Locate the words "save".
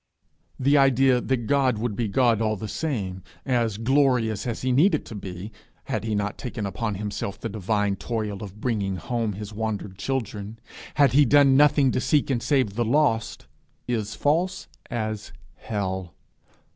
12.41-12.73